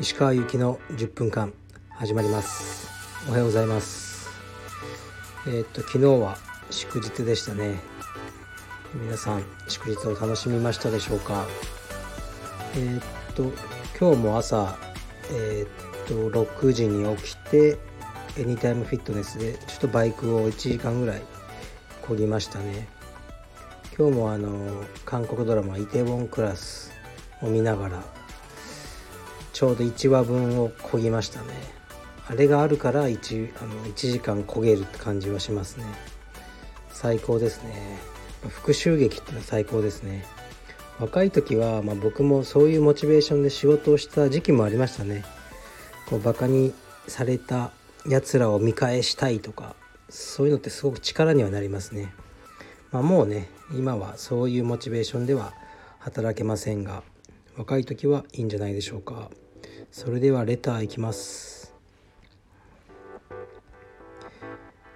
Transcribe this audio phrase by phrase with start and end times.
[0.00, 1.52] 石川由紀の10分間
[1.90, 2.88] 始まります。
[3.28, 4.28] おはようございます。
[5.46, 6.36] えー、っと昨日は
[6.70, 7.78] 祝日でしたね。
[8.94, 11.46] 皆さん祝日を楽しみましたでしょうか？
[12.74, 13.02] えー、っ
[13.34, 13.44] と
[13.96, 14.76] 今日も朝
[15.30, 17.78] えー、っと6時に起きて
[18.38, 21.22] エニタイムフィットネスでちょっとバイクを1時間ぐらい
[22.02, 22.95] こぎましたね。
[23.98, 26.92] 今日もあの韓国ドラマ「イテウォンクラス」
[27.40, 28.04] を見ながら
[29.54, 31.46] ちょうど1話分をこぎましたね。
[32.28, 35.86] あれがあるから 1, あの1時間こげるって感じはしますね。
[36.90, 37.98] 最高ですね。
[38.48, 40.26] 復讐劇ってのは最高ですね。
[40.98, 45.24] 若い時は、まあ、僕もそういうモチベーションで仕事をした時期もありましたね。
[46.10, 46.74] こうバカに
[47.08, 47.70] された
[48.06, 49.74] やつらを見返したいとか
[50.10, 52.12] そういうのってすごく力にはなりますね。
[52.92, 55.52] まあ、もうね今はそういうモチベーションでは
[55.98, 57.02] 働けませんが
[57.56, 59.30] 若い時はいいんじゃないでしょうか。
[59.90, 61.74] それではレターいきます。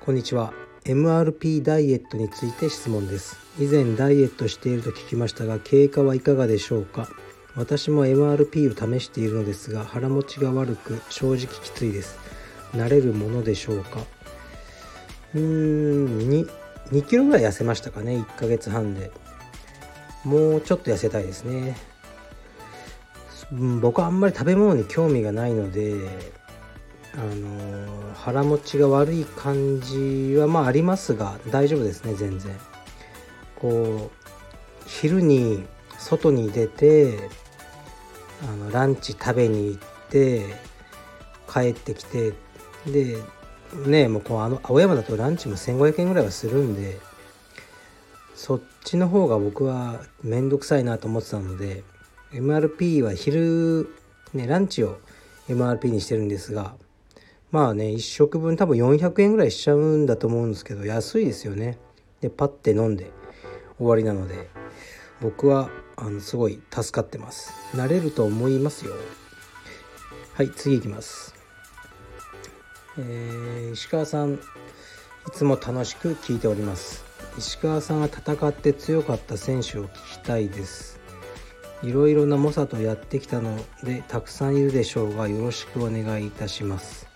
[0.00, 0.52] こんにちは。
[0.84, 3.36] MRP ダイエットについて質問です。
[3.58, 7.08] 以前ダイエットしていると聞きましたが経過はいかがでしょうか。
[7.56, 12.18] 私も MRP を試しているのですが腹持ちが悪く正直きついです。
[12.72, 14.00] 慣れるものでしょうか。
[15.34, 16.30] うーん
[16.90, 19.10] 2キロぐらい痩せましたかね1ヶ月半で。
[20.24, 21.76] もうちょっと痩せたいですね。
[23.80, 26.08] 僕はあんまり食べ物に興味がないので
[27.14, 32.58] あの腹持ちが悪い感じはまあありますが大丈夫ですね全然。
[33.56, 35.64] こう昼に
[35.98, 37.30] 外に出て
[38.42, 40.46] あのランチ食べに行って
[41.52, 42.32] 帰ってきて
[42.86, 43.18] で
[43.86, 46.98] ねもうこうあの青山だとランチも1500円ぐらいはするんで
[48.34, 51.82] そっちの方が僕は面倒くさいなと思ってたので
[52.32, 53.94] MRP は昼
[54.32, 54.98] ねランチを
[55.48, 56.74] MRP にしてるんですが
[57.50, 61.78] まあね1食分多分400円ぐらいしちゃうんだと思うんですけど安いですよね。
[62.20, 63.10] でパッて飲んで
[63.78, 64.48] 終わりなので
[65.20, 67.52] 僕はあのすごい助かってます。
[67.76, 68.94] 慣れると思いますよ。
[70.34, 71.33] はい次いきます。
[72.98, 74.38] えー、石川さんい
[75.32, 77.04] つも楽しく聞いております。
[77.38, 81.00] 石川さんが戦って強かった選手を聞きたいです。
[81.82, 87.08] いろいろな猛者とやってきたのでたくさんいるでしょうがよろしくお願いいたします。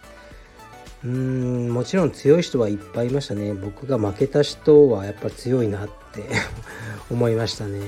[1.05, 3.55] うーんもちろん強い人はいっぱいいましたね。
[3.55, 6.25] 僕が負けた人はやっぱ強いなって
[7.11, 7.81] 思いましたね。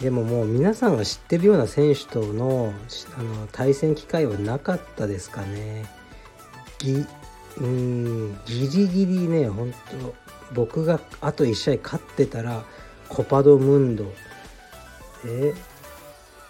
[0.00, 2.74] でももう皆さんが知ってるような選手との
[3.16, 5.86] あの対戦機会はなかったですかね。
[6.84, 7.06] ぎ
[7.58, 10.14] うんギリギリね本当
[10.52, 12.64] 僕があと1試合勝ってたら
[13.08, 14.04] コパドムンド。
[15.26, 15.54] え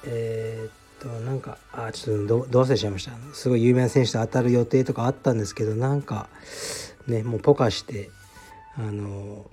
[0.07, 3.13] えー、っとなんかあちょっとどう忘れちゃいました。
[3.33, 6.29] すごい有名な選手と当たる予定とかあったんですけどなんか
[7.07, 8.11] ねもうポカして
[8.77, 9.49] あの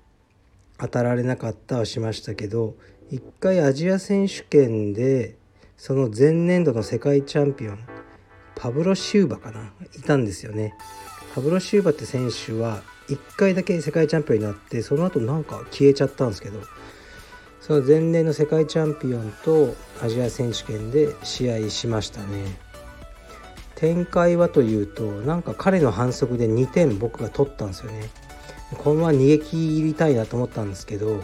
[0.78, 2.74] 当たられなかったはしましたけど
[3.12, 5.36] 一回アジア選手権で
[5.78, 7.80] その前年度の世界チャンピオン
[8.56, 9.72] パブロ・シューバかな？
[9.98, 10.74] いたんですよね。
[11.34, 16.60] パブロ・シューバって選手は1回だけ世界チャンピオンになってその後なんか消えちゃったんですけど。
[17.62, 22.58] その前年の世界チャンピオンとアジア選手権で試合しましたね。
[23.76, 28.10] 展開はというとなんか彼の反則で2点僕が取ったんですよね。
[28.80, 31.18] このまま逃げ切りたいなと思ったんですけど、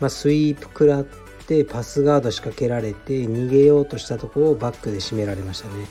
[0.00, 1.04] まあ、スイープ食らっ
[1.46, 5.86] てパスガード仕掛けられて逃げようとしたとこをバックで締められましたね。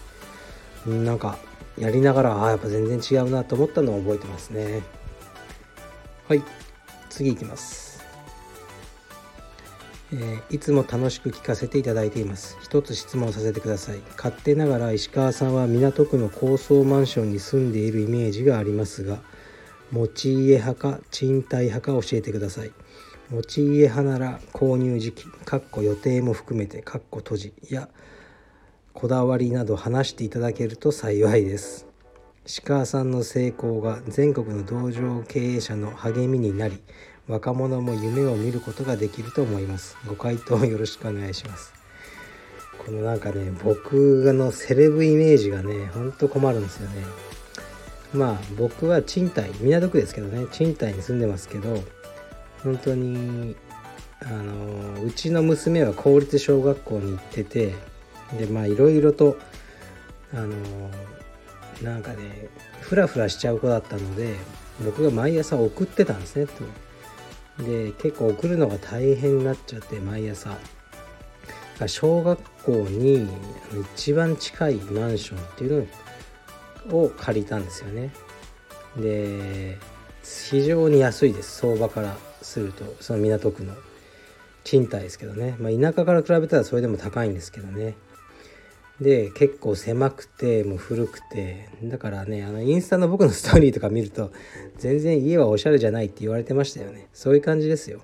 [0.85, 1.37] なんか
[1.77, 4.81] やりながらあやっぱ全然違うなと思ったのを覚えてますね。
[6.27, 6.43] はい
[7.09, 8.03] 次いきます。
[10.11, 12.57] えー、いつも楽しく聞かせていただいています。
[12.61, 13.99] 一つ質問させてください。
[14.15, 19.19] 勝手ながら石川さんは港区の高層マンションに住んでいるイメージがありますが
[19.91, 22.71] 持ち家派か賃貸派か教えてください。
[23.31, 27.53] 持ち家派なら購入時期かっこ予定も含めてかっこ閉じ。
[27.69, 27.89] や
[28.93, 31.87] こだわりなど話していただけると幸いです。
[32.65, 36.79] 鹿さんの成功が全国の道場経営者の励みになり
[37.27, 39.97] 若者も夢を見ることができると思います。
[40.07, 41.73] ご回答よろしくお願いします。
[42.85, 47.03] このなんかね僕のセレブイメージがねほんと困るんですよね。
[48.13, 51.83] まあ僕は賃貸港区ですけどね賃貸に住んでますけど
[52.63, 53.55] 本当に
[54.21, 57.73] あのうちの娘は公立小学校に行ってて
[58.37, 59.37] でまあいろいろと
[60.33, 60.55] あの
[61.81, 62.49] なんかね
[62.81, 64.35] フラフラしちゃう子だったので
[64.83, 67.63] 僕が毎朝送ってたんですねと。
[67.63, 70.57] で結構送るのが大変になっちゃって毎朝。
[71.87, 73.27] 小学校に
[73.95, 75.87] 一番近いマンションっていう
[76.87, 78.13] のを借りたんですよね。
[78.97, 79.77] で
[80.23, 83.73] 非常に安いです相場からするとその港区の。
[84.63, 87.95] 賃貸ですけどね、まあ、田舎から比べたらそれでも高いんですけどね。
[89.01, 91.69] で結構狭くてもう古くて。
[91.83, 94.31] だからねあのインスタの僕のストーリーとか見ると
[94.77, 97.07] 全然家はおしゃれじゃないって言われてましたよね。
[97.13, 97.99] そういう感じですよ。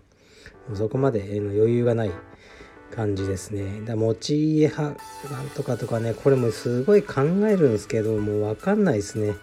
[0.67, 2.11] もうそこまで余裕がない
[2.91, 3.81] 感じですね。
[3.85, 4.99] だ持ち家派
[5.31, 9.35] なんとかとかねこれもすごい考えるんですけどもう分かんないですね。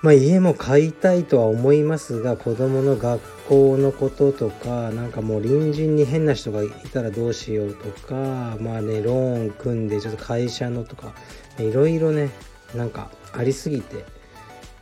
[0.00, 11.14] まあ、家も買いたいとは思いますが子供の学校のこととかなんかもう隣人に変な人がいたらどうしようとかまあねローン組んでちょっと会社のとか
[11.58, 12.30] いろいろね
[12.76, 14.04] なんかありすぎて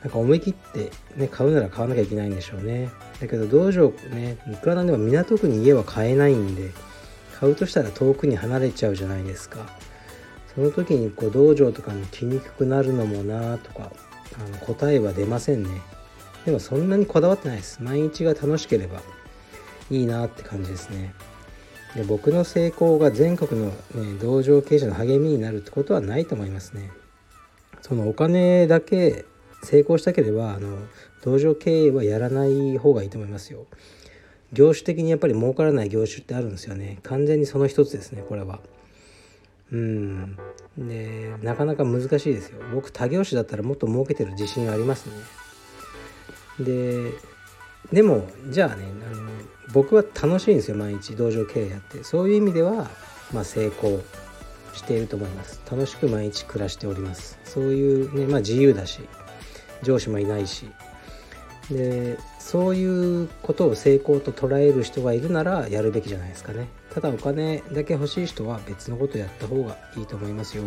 [0.03, 2.91] なんか思い切ってね買うなら買わなきゃいけないんでしょうね。
[3.19, 6.73] だけど道場ねいくらなんでも港区に家は買えないんで
[7.41, 9.67] 買うとしたら遠くに離れちゃうじゃないですか。
[10.55, 13.91] その時にこう道場とかに来にくくなるのもなとか
[14.35, 15.71] あの答えは出ませんね。
[16.45, 17.83] でもそんなにこだわってないです。
[17.83, 19.03] 毎日が楽しければ
[19.91, 21.15] いいなって感じですね。
[21.95, 26.91] で僕の成功が全国の、ね、道場経営者の励みになるってことはないと思いますね。
[27.81, 29.25] そのお金だけ
[29.63, 30.77] 成功したければあの
[31.23, 33.67] 道場経営はやらない方がいいと思いますよ。
[34.53, 36.99] 業種的にやっぱり儲からない業種ってあるんですよね。
[37.03, 38.61] 完全にその一つですねこれは。
[39.73, 40.37] うん。
[40.79, 42.61] でなかなか難しいですよ。
[42.73, 46.65] 僕他業種だったらもっと儲けてる自信ありますね。
[46.65, 47.13] で
[47.93, 49.31] でもじゃあねあの
[49.73, 52.05] 僕は楽しいんですよ毎日道場経営やって。
[52.05, 52.91] そういう意味では、
[53.33, 54.01] まあ、成功
[54.73, 55.61] していると思います。
[55.71, 57.39] 楽しく毎日暮らしております。
[57.45, 59.01] そういうねまあ自由だし
[59.83, 60.71] 上司もいないし。
[61.71, 66.69] でそういうことを成功と捉える人がいるならやるべきじゃないですかね。
[66.95, 70.63] ただお金だけ欲しい人は別のことやった方がいいと思いますよ。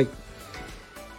[0.00, 0.08] はい。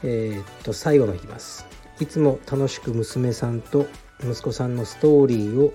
[0.04, 1.68] えー、っと最後のいきます。
[2.00, 3.86] いつも楽しく娘さんと
[4.24, 5.72] 息子さんのストーリーを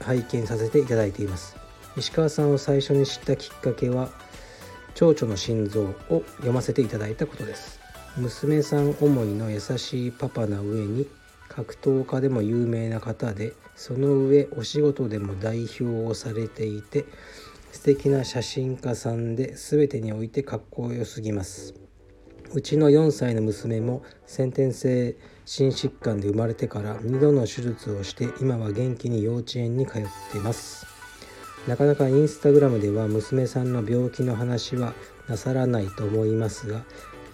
[0.00, 1.56] 拝見させていただいています。
[1.96, 4.08] 石川さんを最初に知ったきっかけは
[4.94, 7.80] 蝶々の心臓を読ませていただいたことです。
[8.16, 11.08] 娘さん思いの優しいパパな上に
[11.48, 17.04] 格闘家でも有名な方でその上お仕事でも代表をされていて
[17.72, 21.83] 素敵な写真家さんで全てにおいてかっこよすぎます。
[22.54, 30.86] うちの4歳の娘も先天性心疾患で生まれてから2度の手術をして今は元気に幼稚園に通っています。
[31.66, 34.94] なかなかインスタグラムでは娘さんの病気の話は
[35.28, 36.84] なさらないと思いますが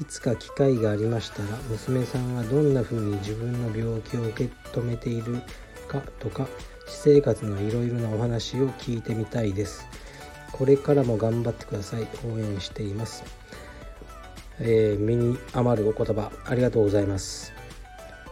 [0.01, 5.43] いつか機会がありましたら娘さんがどんな風に自分の病気を受け止めている
[5.87, 6.49] かとか
[6.87, 9.87] 私生活のいろいろなお話を聞いてみたいです。
[10.53, 12.09] これからも頑張ってください。
[12.27, 13.23] 応援しています。
[14.61, 17.53] えー、身に余るお言葉ありがとうございます。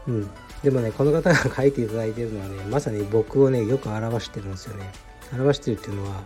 [0.06, 0.30] うん。
[0.62, 4.90] でもねこの方が書いていただいてるのはねまさに僕をねよく表してるんですよね。
[5.32, 6.24] 表してるっていうのは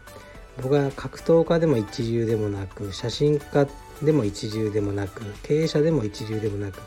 [0.62, 3.66] 僕は格闘家でも一流でもなく写真家
[4.02, 6.80] でも一流でもなく経営者でも一流でもなく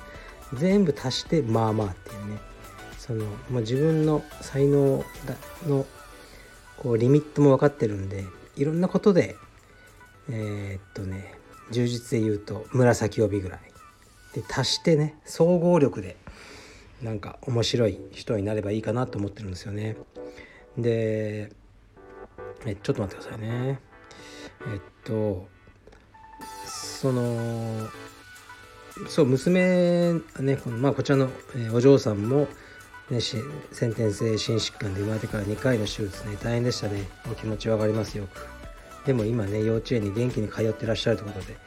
[0.54, 2.56] 全部足してまあまあっていうね。
[3.06, 5.04] その、まあ、自分の才能
[5.68, 5.86] の
[6.78, 9.36] こうリミットも分かってるんでいろんなことで
[10.30, 11.36] えー、っとね
[11.72, 13.60] 充実で言うと紫帯ぐらい。
[14.34, 16.18] で足してね総合力で
[17.02, 19.96] なんか面白い人になればいいかなと思ってるんですよね。
[20.78, 21.52] で
[22.66, 23.80] えちょっと待ってくださいね。
[24.74, 25.48] えっと
[26.66, 27.88] その
[29.08, 32.48] そう娘ねこの、まあ、こちらの、えお嬢さんも、
[33.10, 37.08] ね、先天性心疾患で生まれてから2回の手術ね大変でしたね。
[37.30, 38.28] お気持ち分かりますよ。
[38.28, 38.55] く
[39.06, 41.58] でも今ね幼稚園に元気に通ってらっしゃるということで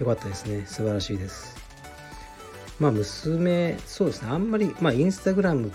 [0.00, 0.64] よかったですね。
[0.66, 1.56] 素晴らしいです。
[2.80, 4.28] まあ娘そうですね。
[4.30, 5.72] あんまりまあインスタグラム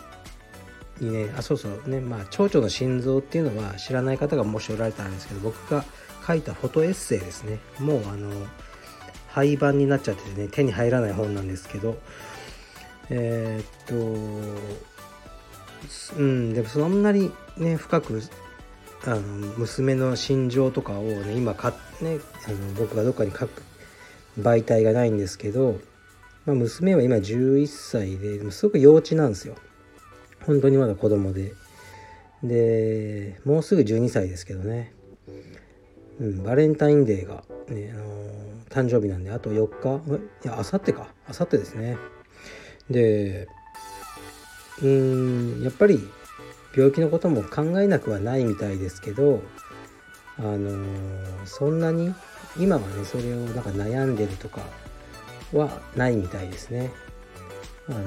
[0.99, 1.99] にねあそうそうね。
[1.99, 5.85] まあ蝶々の心臓っていうのは知らない方がもしおられたんですけど僕が
[6.25, 7.59] 書いたフォトエッセイですね。
[7.79, 8.31] もうあの
[9.27, 11.97] 廃盤になっちゃっててね手に入らない本なんですけど
[13.09, 13.95] えー、っと
[16.17, 18.21] うんでもそんなにね深く
[19.05, 19.19] あの
[19.57, 23.63] 娘の心情とかをね今か、ね、あの僕がどっかに書く
[24.39, 25.79] 媒体がないんですけど、
[26.45, 29.55] まあ、娘は今11歳ですごく幼稚なんですよ。
[30.45, 31.53] 本当にまだ子供で。
[32.43, 34.93] でもうすぐ12歳ですけどね、
[36.19, 38.23] うん、バレンタインデーが、ねあの
[38.69, 40.01] 誕生日なんであと4日
[40.43, 41.07] いやあさってか。
[41.27, 41.97] あさってですね。
[42.89, 43.47] で
[44.81, 45.99] うんやっぱり
[46.75, 49.43] 病気のことも考えなくはないみたいですけど
[50.39, 50.85] あの
[51.45, 52.13] そんなに
[52.57, 54.61] 今はねそれをなんか悩んでるとか
[55.53, 56.91] はないみたいですね。
[57.87, 58.05] あのや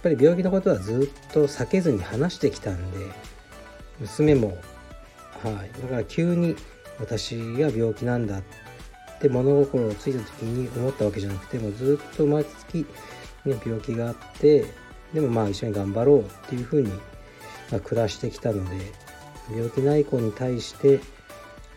[0.02, 2.98] ぱり病気のことはずっと避けずに話してきたんで
[3.98, 4.58] 娘も、
[5.42, 6.54] はい、だから急に
[7.00, 8.42] 私が病気なんだっ
[9.20, 12.86] て物心をついた時に思ったわけじゃなくてもずっと毎月、
[13.44, 14.66] ね、病気があって
[15.12, 16.92] でもまあ一緒に頑張ろうっていうふうに、
[17.70, 18.76] ま、暮らしてきたので
[19.50, 21.00] 病気ない子に対して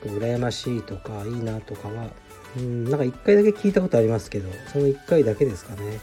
[0.04, 2.10] 羨ましいとかいいなとかは
[2.58, 6.00] うんなんか1回だけ聞いたことありますけどその1回だけですかね。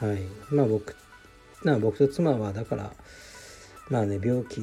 [0.00, 0.20] はい。
[0.50, 0.94] まあ僕
[1.64, 2.92] な僕と妻はだから
[3.88, 4.60] まあね病気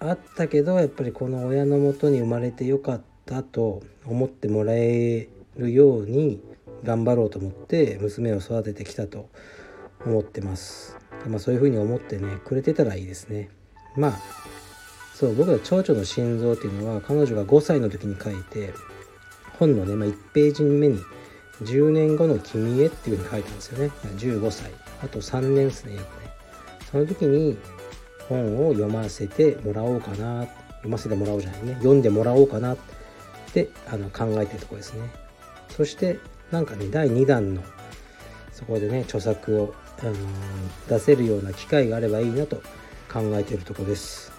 [0.00, 6.40] あったけどやっぱりこの親のもとに生まれてよかったと思ってもらえるように
[6.82, 9.28] 頑張ろうと思って娘を育ててきたと。
[10.04, 10.96] 思ってます。
[11.26, 13.50] まあ、そういうふうに思ってねくれてたらいいですね。
[13.96, 14.20] まあ
[15.14, 18.74] そう僕は蝶々の心臓っていうのは彼女が5歳の時に書いて
[19.58, 21.00] 本のね、まあ、1ページ目に
[21.62, 23.90] 「10年後の君へ」っていうふうに書いたんですよね。
[24.18, 24.70] 15歳。
[25.02, 26.30] あと3年ですね約ね。
[26.90, 27.56] その時に
[28.28, 30.46] 本を読ませてもらおうかな。
[30.76, 31.74] 読ませてもらおうじゃないね。
[31.76, 32.78] 読んでもらおうかなっ
[33.52, 35.00] てあの考えてるとこですね。
[35.70, 36.18] そして
[36.50, 37.62] なんかね第2弾の
[38.52, 40.14] そこでね著作を、あの、
[40.88, 42.56] 出せるような機会があればいいなと
[43.12, 44.36] 考えているとこです。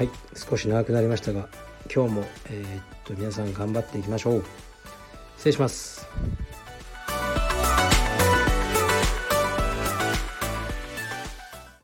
[0.00, 1.46] はい少し長くなりましたが
[1.94, 4.44] 今日も、えー、っと皆さん頑張っていきましょう。
[5.36, 6.08] 失礼します。